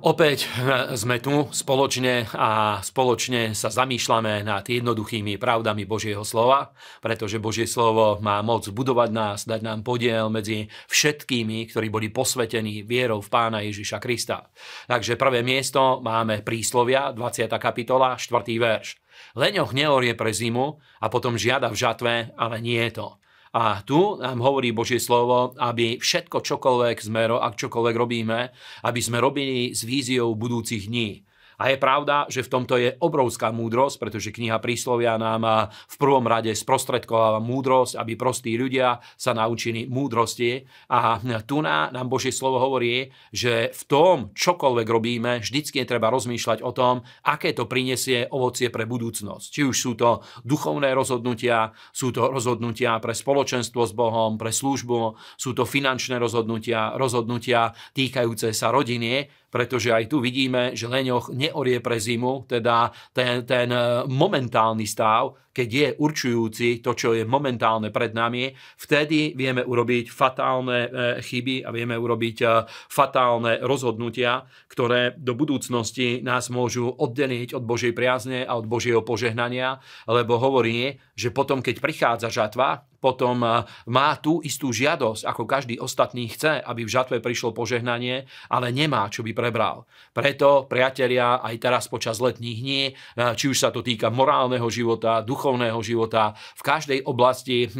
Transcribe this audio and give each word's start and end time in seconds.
Opäť 0.00 0.48
sme 0.96 1.20
tu 1.20 1.52
spoločne 1.52 2.24
a 2.32 2.80
spoločne 2.80 3.52
sa 3.52 3.68
zamýšľame 3.68 4.40
nad 4.48 4.64
jednoduchými 4.64 5.36
pravdami 5.36 5.84
Božieho 5.84 6.24
slova, 6.24 6.72
pretože 7.04 7.36
Božie 7.36 7.68
slovo 7.68 8.16
má 8.24 8.40
moc 8.40 8.64
budovať 8.64 9.10
nás, 9.12 9.44
dať 9.44 9.60
nám 9.60 9.84
podiel 9.84 10.32
medzi 10.32 10.72
všetkými, 10.88 11.68
ktorí 11.68 11.92
boli 11.92 12.08
posvetení 12.08 12.80
vierou 12.80 13.20
v 13.20 13.28
Pána 13.28 13.60
Ježiša 13.60 14.00
Krista. 14.00 14.48
Takže 14.88 15.20
prvé 15.20 15.44
miesto 15.44 16.00
máme 16.00 16.40
príslovia, 16.40 17.12
20. 17.12 17.52
kapitola, 17.60 18.16
4. 18.16 18.56
verš. 18.56 18.96
Leňoch 19.36 19.76
neorie 19.76 20.16
pre 20.16 20.32
zimu 20.32 20.80
a 21.04 21.12
potom 21.12 21.36
žiada 21.36 21.68
v 21.68 21.76
žatve, 21.76 22.12
ale 22.40 22.56
nie 22.64 22.80
je 22.88 23.04
to. 23.04 23.20
A 23.50 23.82
tu 23.82 24.14
nám 24.22 24.38
hovorí 24.38 24.70
Božie 24.70 25.02
slovo, 25.02 25.58
aby 25.58 25.98
všetko, 25.98 26.38
čokoľvek 26.38 26.96
sme, 27.02 27.26
ak 27.34 27.58
čokoľvek 27.58 27.96
robíme, 27.98 28.38
aby 28.86 29.00
sme 29.02 29.18
robili 29.18 29.74
s 29.74 29.82
víziou 29.82 30.38
budúcich 30.38 30.86
dní. 30.86 31.26
A 31.60 31.68
je 31.68 31.76
pravda, 31.76 32.24
že 32.32 32.40
v 32.40 32.52
tomto 32.56 32.80
je 32.80 32.96
obrovská 33.04 33.52
múdrosť, 33.52 34.00
pretože 34.00 34.32
kniha 34.32 34.56
príslovia 34.64 35.20
nám 35.20 35.68
v 35.68 35.96
prvom 36.00 36.24
rade 36.24 36.56
sprostredkováva 36.56 37.44
múdrosť, 37.44 38.00
aby 38.00 38.16
prostí 38.16 38.56
ľudia 38.56 38.96
sa 39.20 39.36
naučili 39.36 39.84
múdrosti. 39.84 40.64
A 40.88 41.20
tu 41.44 41.60
nám 41.60 42.08
Božie 42.08 42.32
slovo 42.32 42.64
hovorí, 42.64 43.12
že 43.28 43.76
v 43.76 43.82
tom, 43.84 44.16
čokoľvek 44.32 44.88
robíme, 44.88 45.44
vždycky 45.44 45.84
je 45.84 45.90
treba 45.92 46.08
rozmýšľať 46.08 46.64
o 46.64 46.72
tom, 46.72 47.04
aké 47.28 47.52
to 47.52 47.68
prinesie 47.68 48.24
ovocie 48.32 48.72
pre 48.72 48.88
budúcnosť. 48.88 49.46
Či 49.52 49.60
už 49.68 49.76
sú 49.76 49.92
to 50.00 50.24
duchovné 50.48 50.96
rozhodnutia, 50.96 51.76
sú 51.92 52.08
to 52.08 52.32
rozhodnutia 52.32 52.96
pre 53.04 53.12
spoločenstvo 53.12 53.84
s 53.84 53.92
Bohom, 53.92 54.40
pre 54.40 54.48
službu, 54.48 55.12
sú 55.36 55.52
to 55.52 55.68
finančné 55.68 56.16
rozhodnutia, 56.16 56.96
rozhodnutia 56.96 57.76
týkajúce 57.92 58.56
sa 58.56 58.72
rodiny, 58.72 59.28
pretože 59.50 59.90
aj 59.90 60.06
tu 60.06 60.22
vidíme, 60.22 60.72
že 60.78 60.86
leňoch 60.86 61.34
neorie 61.34 61.82
pre 61.82 61.98
zimu, 61.98 62.46
teda 62.46 62.94
ten, 63.10 63.42
ten 63.42 63.68
e, 63.68 64.06
momentálny 64.06 64.86
stav, 64.86 65.50
keď 65.50 65.68
je 65.68 65.88
určujúci 65.98 66.68
to, 66.78 66.94
čo 66.94 67.12
je 67.12 67.26
momentálne 67.26 67.90
pred 67.90 68.14
nami, 68.14 68.54
vtedy 68.78 69.34
vieme 69.34 69.66
urobiť 69.66 70.06
fatálne 70.06 70.78
e, 70.86 70.88
chyby 71.18 71.66
a 71.66 71.74
vieme 71.74 71.98
urobiť 71.98 72.36
e, 72.40 72.46
fatálne 72.86 73.58
rozhodnutia, 73.66 74.46
ktoré 74.70 75.18
do 75.18 75.34
budúcnosti 75.34 76.22
nás 76.22 76.48
môžu 76.48 76.86
oddeliť 76.86 77.58
od 77.58 77.66
Božej 77.66 77.92
priazne 77.92 78.46
a 78.46 78.54
od 78.54 78.70
Božieho 78.70 79.02
požehnania, 79.02 79.82
lebo 80.06 80.38
hovorí, 80.38 80.94
že 81.18 81.34
potom, 81.34 81.58
keď 81.58 81.76
prichádza 81.82 82.30
žatva, 82.30 82.89
potom 83.00 83.42
eh, 83.42 83.64
má 83.88 84.14
tú 84.20 84.44
istú 84.44 84.70
žiadosť, 84.70 85.24
ako 85.24 85.42
každý 85.48 85.80
ostatný 85.80 86.28
chce, 86.28 86.60
aby 86.60 86.84
v 86.84 86.92
žatve 86.92 87.16
prišlo 87.18 87.56
požehnanie, 87.56 88.28
ale 88.52 88.70
nemá, 88.70 89.08
čo 89.08 89.24
by 89.24 89.32
prebral. 89.32 89.88
Preto, 90.12 90.68
priatelia, 90.68 91.40
aj 91.40 91.56
teraz 91.58 91.84
počas 91.88 92.20
letných 92.20 92.58
dní, 92.60 92.82
eh, 92.92 93.32
či 93.34 93.50
už 93.50 93.56
sa 93.56 93.72
to 93.72 93.80
týka 93.80 94.12
morálneho 94.12 94.68
života, 94.68 95.24
duchovného 95.24 95.80
života, 95.80 96.36
v 96.54 96.62
každej 96.62 97.00
oblasti 97.08 97.66
eh, 97.66 97.70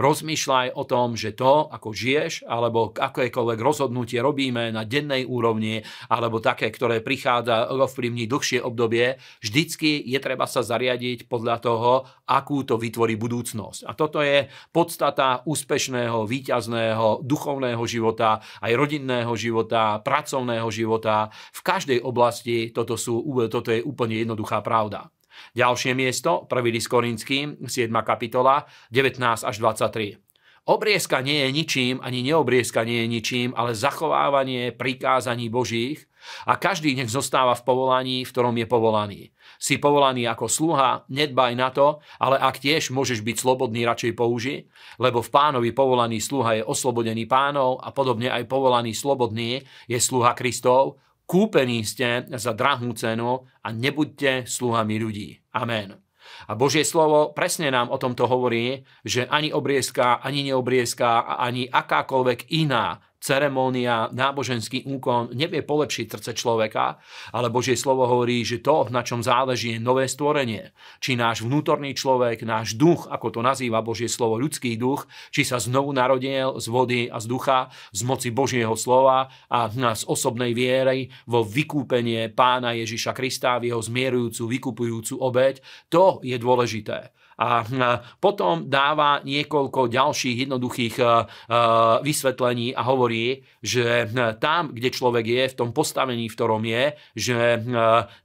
rozmýšľaj 0.00 0.74
o 0.74 0.82
tom, 0.88 1.14
že 1.14 1.36
to, 1.36 1.68
ako 1.68 1.92
žiješ, 1.92 2.48
alebo 2.48 2.90
akékoľvek 2.90 3.60
rozhodnutie 3.60 4.18
robíme 4.18 4.72
na 4.72 4.88
dennej 4.88 5.28
úrovni, 5.28 5.84
alebo 6.08 6.40
také, 6.40 6.72
ktoré 6.72 7.04
prichádza 7.04 7.68
ovplyvniť 7.68 8.26
dlhšie 8.26 8.58
obdobie, 8.64 9.20
vždycky 9.44 10.00
je 10.00 10.18
treba 10.18 10.48
sa 10.48 10.64
zariadiť 10.64 11.28
podľa 11.28 11.56
toho, 11.60 11.92
akú 12.24 12.64
to 12.64 12.80
vytvorí 12.80 13.20
budúcnosť. 13.20 13.84
A 13.84 13.92
toto 13.92 14.24
je 14.24 14.48
podstata 14.72 15.42
úspešného, 15.44 16.26
výťazného, 16.26 17.22
duchovného 17.22 17.82
života, 17.86 18.42
aj 18.60 18.72
rodinného 18.74 19.32
života, 19.38 20.00
pracovného 20.00 20.68
života. 20.68 21.30
V 21.54 21.60
každej 21.60 21.98
oblasti 22.02 22.70
toto, 22.74 22.98
sú, 22.98 23.22
toto 23.50 23.70
je 23.70 23.80
úplne 23.84 24.20
jednoduchá 24.22 24.60
pravda. 24.60 25.10
Ďalšie 25.54 25.92
miesto, 25.98 26.46
1. 26.46 26.62
list 26.70 26.88
Korinským, 26.90 27.66
7. 27.66 27.90
kapitola, 28.06 28.66
19 28.90 29.18
až 29.22 29.56
23. 29.58 30.24
Obriezka 30.64 31.20
nie 31.20 31.44
je 31.44 31.48
ničím, 31.52 31.94
ani 32.00 32.24
neobriezka 32.24 32.88
nie 32.88 33.04
je 33.04 33.08
ničím, 33.12 33.48
ale 33.52 33.76
zachovávanie 33.76 34.72
prikázaní 34.72 35.52
Božích 35.52 36.08
a 36.48 36.56
každý 36.56 36.96
nech 36.96 37.12
zostáva 37.12 37.52
v 37.52 37.68
povolaní, 37.68 38.16
v 38.24 38.32
ktorom 38.32 38.56
je 38.56 38.64
povolaný. 38.64 39.20
Si 39.60 39.76
povolaný 39.76 40.24
ako 40.24 40.48
sluha, 40.48 41.04
nedbaj 41.12 41.52
na 41.52 41.68
to, 41.68 42.00
ale 42.16 42.40
ak 42.40 42.64
tiež 42.64 42.96
môžeš 42.96 43.20
byť 43.20 43.36
slobodný, 43.44 43.84
radšej 43.84 44.16
použi, 44.16 44.64
lebo 44.96 45.20
v 45.20 45.28
pánovi 45.28 45.76
povolaný 45.76 46.24
sluha 46.24 46.56
je 46.56 46.64
oslobodený 46.64 47.28
pánov 47.28 47.84
a 47.84 47.92
podobne 47.92 48.32
aj 48.32 48.48
povolaný 48.48 48.96
slobodný 48.96 49.60
je 49.84 49.98
sluha 50.00 50.32
Kristov, 50.32 50.96
kúpení 51.28 51.84
ste 51.84 52.24
za 52.32 52.56
drahú 52.56 52.88
cenu 52.96 53.44
a 53.60 53.68
nebuďte 53.68 54.48
sluhami 54.48 54.96
ľudí. 54.96 55.28
Amen. 55.52 56.03
A 56.48 56.52
Božie 56.54 56.84
slovo 56.84 57.32
presne 57.32 57.70
nám 57.70 57.90
o 57.90 58.00
tomto 58.00 58.28
hovorí, 58.28 58.84
že 59.04 59.24
ani 59.26 59.54
obriezka, 59.54 60.20
ani 60.20 60.50
neobriezka, 60.50 61.38
ani 61.40 61.70
akákoľvek 61.70 62.52
iná 62.52 63.00
ceremónia, 63.24 64.12
náboženský 64.12 64.84
úkon 64.84 65.32
nevie 65.32 65.64
polepšiť 65.64 66.06
srdce 66.12 66.36
človeka, 66.36 67.00
ale 67.32 67.48
Božie 67.48 67.72
slovo 67.72 68.04
hovorí, 68.04 68.44
že 68.44 68.60
to, 68.60 68.92
na 68.92 69.00
čom 69.00 69.24
záleží, 69.24 69.72
je 69.72 69.80
nové 69.80 70.04
stvorenie. 70.04 70.76
Či 71.00 71.16
náš 71.16 71.40
vnútorný 71.40 71.96
človek, 71.96 72.44
náš 72.44 72.76
duch, 72.76 73.08
ako 73.08 73.32
to 73.32 73.40
nazýva 73.40 73.80
Božie 73.80 74.12
slovo, 74.12 74.36
ľudský 74.36 74.76
duch, 74.76 75.08
či 75.32 75.48
sa 75.48 75.56
znovu 75.56 75.96
narodil 75.96 76.60
z 76.60 76.66
vody 76.68 77.00
a 77.08 77.16
z 77.16 77.26
ducha, 77.32 77.72
z 77.96 78.04
moci 78.04 78.28
Božieho 78.28 78.76
slova 78.76 79.32
a 79.48 79.72
z 79.72 80.04
osobnej 80.04 80.52
viery 80.52 81.08
vo 81.24 81.40
vykúpenie 81.40 82.28
pána 82.36 82.76
Ježiša 82.76 83.16
Krista, 83.16 83.56
v 83.56 83.72
jeho 83.72 83.80
zmierujúcu, 83.80 84.42
vykupujúcu 84.44 85.14
obeď, 85.16 85.64
to 85.88 86.20
je 86.20 86.36
dôležité. 86.36 87.23
A 87.34 87.66
potom 88.22 88.70
dáva 88.70 89.18
niekoľko 89.26 89.90
ďalších 89.90 90.46
jednoduchých 90.46 90.96
vysvetlení 92.02 92.74
a 92.74 92.82
hovorí, 92.86 93.42
že 93.58 94.06
tam, 94.38 94.70
kde 94.70 94.94
človek 94.94 95.24
je, 95.26 95.42
v 95.50 95.58
tom 95.58 95.70
postavení, 95.74 96.30
v 96.30 96.36
ktorom 96.36 96.62
je, 96.62 96.84
že 97.18 97.38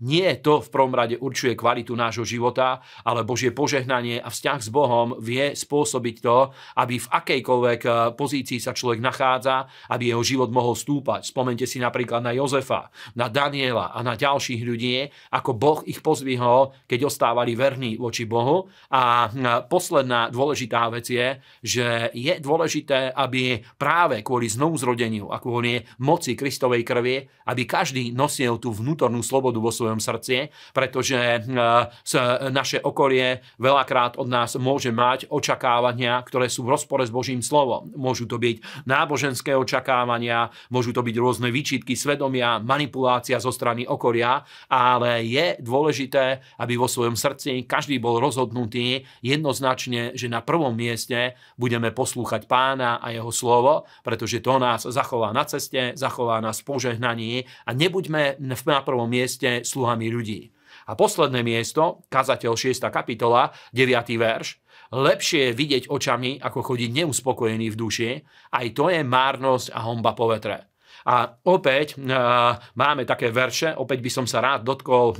nie 0.06 0.30
to 0.40 0.62
v 0.62 0.70
prvom 0.70 0.94
rade 0.94 1.18
určuje 1.18 1.58
kvalitu 1.58 1.98
nášho 1.98 2.26
života, 2.28 2.86
ale 3.02 3.26
Božie 3.26 3.50
požehnanie 3.50 4.22
a 4.22 4.30
vzťah 4.30 4.60
s 4.62 4.70
Bohom 4.70 5.18
vie 5.18 5.58
spôsobiť 5.58 6.16
to, 6.22 6.54
aby 6.78 7.02
v 7.02 7.12
akejkoľvek 7.12 7.82
pozícii 8.14 8.62
sa 8.62 8.78
človek 8.78 9.02
nachádza, 9.02 9.66
aby 9.90 10.14
jeho 10.14 10.22
život 10.22 10.54
mohol 10.54 10.78
stúpať. 10.78 11.26
Spomente 11.26 11.66
si 11.66 11.82
napríklad 11.82 12.22
na 12.22 12.36
Jozefa, 12.36 12.94
na 13.18 13.26
Daniela 13.32 13.90
a 13.90 14.00
na 14.06 14.14
ďalších 14.14 14.62
ľudí, 14.62 15.10
ako 15.34 15.52
Boh 15.58 15.80
ich 15.88 16.04
pozvihol, 16.06 16.76
keď 16.86 17.10
ostávali 17.10 17.58
verní 17.58 17.98
voči 17.98 18.30
Bohu 18.30 18.70
a 18.92 18.99
a 19.00 19.32
posledná 19.72 20.28
dôležitá 20.28 20.92
vec 20.92 21.08
je, 21.08 21.40
že 21.64 22.12
je 22.12 22.36
dôležité, 22.44 23.16
aby 23.16 23.64
práve 23.80 24.20
kvôli 24.20 24.52
znovuzrodeniu 24.52 25.32
a 25.32 25.40
kvôli 25.40 25.88
moci 26.04 26.36
Kristovej 26.36 26.84
krvi, 26.84 27.24
aby 27.48 27.64
každý 27.64 28.12
nosil 28.12 28.60
tú 28.60 28.76
vnútornú 28.76 29.24
slobodu 29.24 29.56
vo 29.64 29.72
svojom 29.72 30.04
srdci, 30.04 30.52
pretože 30.76 31.16
naše 32.52 32.84
okolie 32.84 33.40
veľakrát 33.56 34.20
od 34.20 34.28
nás 34.28 34.60
môže 34.60 34.92
mať 34.92 35.32
očakávania, 35.32 36.20
ktoré 36.28 36.52
sú 36.52 36.68
v 36.68 36.76
rozpore 36.76 37.08
s 37.08 37.14
Božím 37.14 37.40
slovom. 37.40 37.96
Môžu 37.96 38.28
to 38.28 38.36
byť 38.36 38.84
náboženské 38.84 39.56
očakávania, 39.56 40.52
môžu 40.68 40.92
to 40.92 41.00
byť 41.00 41.16
rôzne 41.16 41.48
výčitky 41.56 41.96
svedomia, 41.96 42.60
manipulácia 42.60 43.40
zo 43.40 43.56
strany 43.56 43.88
okolia, 43.88 44.44
ale 44.68 45.24
je 45.24 45.56
dôležité, 45.64 46.44
aby 46.60 46.76
vo 46.76 46.92
svojom 46.92 47.16
srdci 47.16 47.64
každý 47.64 47.96
bol 48.04 48.20
rozhodnutý 48.20 48.89
jednoznačne, 49.26 50.14
že 50.14 50.32
na 50.32 50.40
prvom 50.46 50.74
mieste 50.74 51.36
budeme 51.56 51.90
poslúchať 51.90 52.46
pána 52.46 53.02
a 53.02 53.12
jeho 53.12 53.34
slovo, 53.34 53.90
pretože 54.06 54.40
to 54.40 54.58
nás 54.58 54.86
zachová 54.86 55.34
na 55.36 55.44
ceste, 55.46 55.94
zachová 55.98 56.40
nás 56.40 56.62
požehnaní 56.62 57.46
a 57.66 57.74
nebuďme 57.76 58.40
na 58.40 58.80
prvom 58.82 59.10
mieste 59.10 59.66
sluhami 59.66 60.08
ľudí. 60.10 60.54
A 60.90 60.98
posledné 60.98 61.46
miesto, 61.46 62.06
kazateľ 62.10 62.58
6. 62.58 62.82
kapitola, 62.90 63.54
9. 63.74 63.94
verš, 64.18 64.62
lepšie 64.94 65.50
je 65.50 65.58
vidieť 65.58 65.84
očami, 65.90 66.42
ako 66.42 66.74
chodiť 66.74 66.90
neuspokojený 67.04 67.68
v 67.74 67.78
duši, 67.78 68.12
aj 68.54 68.68
to 68.74 68.90
je 68.90 69.02
márnosť 69.06 69.74
a 69.74 69.80
homba 69.86 70.18
po 70.18 70.30
vetre. 70.30 70.69
A 71.08 71.32
opäť 71.48 71.96
máme 72.76 73.04
také 73.08 73.32
verše, 73.32 73.72
opäť 73.72 74.00
by 74.04 74.12
som 74.12 74.26
sa 74.28 74.44
rád 74.44 74.68
dotkol 74.68 75.16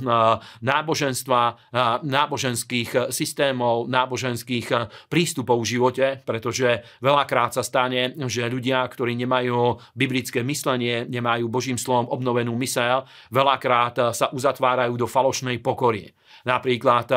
náboženstva, 0.60 1.72
náboženských 2.04 3.08
systémov, 3.08 3.88
náboženských 3.88 4.66
prístupov 5.08 5.64
v 5.64 5.70
živote, 5.78 6.06
pretože 6.26 6.84
veľakrát 7.00 7.56
sa 7.56 7.64
stane, 7.64 8.12
že 8.28 8.50
ľudia, 8.50 8.84
ktorí 8.84 9.16
nemajú 9.16 9.80
biblické 9.96 10.44
myslenie, 10.44 11.08
nemajú 11.08 11.48
Božím 11.48 11.80
slovom 11.80 12.12
obnovenú 12.12 12.52
mysel, 12.60 13.08
veľakrát 13.32 14.12
sa 14.12 14.28
uzatvárajú 14.30 14.96
do 15.00 15.08
falošnej 15.08 15.62
pokory. 15.64 16.12
Napríklad 16.40 17.08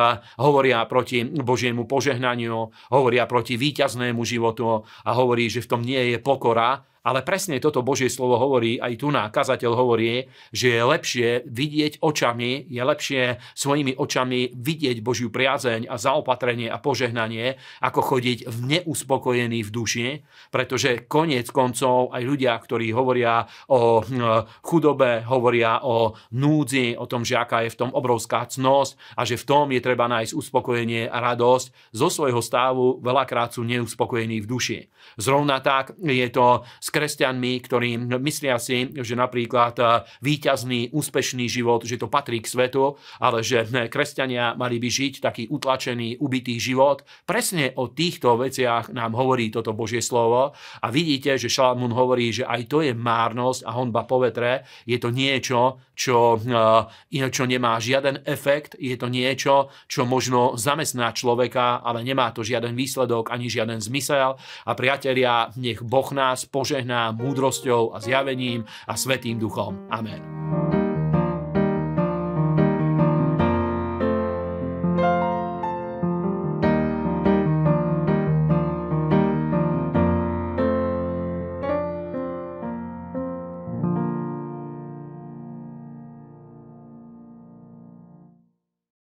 hovoria 0.41 0.83
proti 0.83 1.23
Božiemu 1.23 1.87
požehnaniu, 1.87 2.67
hovoria 2.91 3.23
proti 3.23 3.55
víťaznému 3.55 4.19
životu 4.27 4.83
a 4.83 5.11
hovorí, 5.15 5.47
že 5.47 5.63
v 5.63 5.69
tom 5.69 5.81
nie 5.83 6.11
je 6.11 6.17
pokora, 6.19 6.83
Ale 7.03 7.19
presne 7.19 7.59
toto 7.59 7.83
Božie 7.83 8.07
slovo 8.07 8.39
hovorí, 8.39 8.79
aj 8.79 9.03
tu 9.03 9.11
na 9.11 9.27
kazateľ 9.27 9.71
hovorí, 9.75 10.31
že 10.55 10.79
je 10.79 10.81
lepšie 10.87 11.27
vidieť 11.43 11.99
očami, 11.99 12.71
je 12.71 12.79
lepšie 12.79 13.21
svojimi 13.51 13.99
očami 13.99 14.55
vidieť 14.55 15.03
Božiu 15.03 15.27
priazeň 15.27 15.91
a 15.91 15.99
zaopatrenie 15.99 16.71
a 16.71 16.79
požehnanie, 16.79 17.59
ako 17.83 17.99
chodiť 18.15 18.47
v 18.47 18.57
neuspokojený 18.79 19.67
v 19.67 19.73
duši, 19.75 20.07
pretože 20.47 21.03
koniec 21.11 21.51
koncov 21.51 22.15
aj 22.15 22.23
ľudia, 22.23 22.55
ktorí 22.55 22.95
hovoria 22.95 23.43
o 23.67 23.99
hm, 23.99 24.63
chudobe, 24.63 25.27
hovoria 25.27 25.83
o 25.83 26.15
núdzi, 26.31 26.95
o 26.95 27.03
tom, 27.03 27.27
že 27.27 27.35
aká 27.35 27.67
je 27.67 27.75
v 27.75 27.79
tom 27.83 27.91
obrovská 27.91 28.47
cnosť 28.47 29.19
a 29.19 29.27
že 29.27 29.35
v 29.35 29.43
tom 29.43 29.67
je 29.75 29.83
treba 29.83 30.07
nájsť 30.07 30.31
uspokojenie 30.31 31.11
a 31.11 31.19
radosť, 31.19 31.91
zo 31.91 32.07
svojho 32.07 32.39
stavu 32.39 33.03
veľakrát 33.03 33.51
sú 33.51 33.67
neuspokojení 33.67 34.39
v 34.39 34.47
duši. 34.47 34.79
Zrovna 35.19 35.59
tak 35.59 35.99
je 35.99 36.27
to 36.31 36.63
s 36.79 36.92
kresťanmi, 36.93 37.53
ktorí 37.65 37.97
myslia 38.21 38.61
si, 38.61 38.93
že 38.93 39.17
napríklad 39.17 39.75
eh, 39.81 40.05
výťazný, 40.21 40.93
úspešný 40.93 41.49
život, 41.49 41.81
že 41.89 41.97
to 41.97 42.05
patrí 42.05 42.37
k 42.37 42.47
svetu, 42.47 42.93
ale 43.17 43.41
že 43.41 43.65
kresťania 43.89 44.53
mali 44.53 44.77
by 44.77 44.89
žiť 44.93 45.13
taký 45.25 45.43
utlačený, 45.49 46.21
ubitý 46.21 46.61
život. 46.61 47.01
Presne 47.25 47.73
o 47.81 47.89
týchto 47.89 48.37
veciach 48.37 48.93
nám 48.93 49.17
hovorí 49.17 49.49
toto 49.49 49.73
Božie 49.73 50.05
slovo 50.05 50.53
a 50.53 50.87
vidíte, 50.93 51.41
že 51.41 51.49
Šalamún 51.49 51.97
hovorí, 51.97 52.29
že 52.29 52.45
aj 52.45 52.61
to 52.69 52.85
je 52.85 52.93
márnosť 52.93 53.65
a 53.65 53.73
honba 53.73 54.05
po 54.05 54.21
vetre. 54.21 54.61
Je 54.85 55.01
to 55.01 55.09
niečo, 55.09 55.81
čo, 55.97 56.37
eh, 56.37 57.29
čo 57.33 57.43
nemá 57.49 57.81
žiaden 57.81 58.21
efekt, 58.29 58.77
je 58.77 58.93
to 58.93 59.09
niečo, 59.09 59.73
čo 59.89 60.05
možno 60.05 60.53
zamestná 60.59 61.09
človeka, 61.15 61.81
ale 61.81 62.05
nemá 62.05 62.29
to 62.29 62.45
žiaden 62.45 62.77
výsledok 62.77 63.33
ani 63.33 63.49
žiaden 63.49 63.81
zmysel. 63.81 64.37
A 64.67 64.71
priatelia, 64.77 65.49
nech 65.57 65.81
Boh 65.81 66.05
nás 66.13 66.45
požehná 66.83 67.15
múdrosťou 67.15 67.95
a 67.95 67.99
zjavením 68.03 68.67
a 68.87 68.93
svetým 68.99 69.39
duchom. 69.39 69.87
Amen. 69.87 70.62